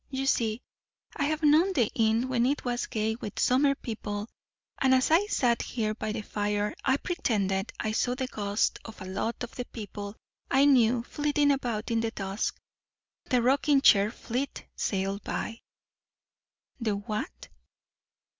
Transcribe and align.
"You 0.09 0.25
see, 0.25 0.63
I 1.15 1.25
have 1.25 1.43
known 1.43 1.73
the 1.73 1.91
inn 1.93 2.27
when 2.27 2.43
it 2.47 2.65
was 2.65 2.87
gay 2.87 3.13
with 3.17 3.37
summer 3.39 3.75
people, 3.75 4.29
and 4.79 4.95
as 4.95 5.11
I 5.11 5.27
sat 5.27 5.61
here 5.61 5.93
by 5.93 6.11
the 6.11 6.23
fire 6.23 6.73
I 6.83 6.97
pretended 6.97 7.71
I 7.79 7.91
saw 7.91 8.15
the 8.15 8.25
ghosts 8.25 8.79
of 8.83 8.99
a 8.99 9.05
lot 9.05 9.43
of 9.43 9.53
the 9.53 9.65
people 9.65 10.15
I 10.49 10.65
knew 10.65 11.03
flitting 11.03 11.51
about 11.51 11.91
in 11.91 11.99
the 11.99 12.09
dusk. 12.09 12.59
The 13.25 13.43
rocking 13.43 13.81
chair 13.81 14.09
fleet 14.09 14.65
sailed 14.75 15.23
by" 15.23 15.61
"The 16.81 16.95
what?" 16.95 17.49